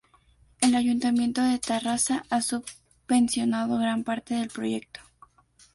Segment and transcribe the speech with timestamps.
[0.61, 4.99] El Ayuntamiento de Tarrasa ha subvencionado gran parte del proyecto.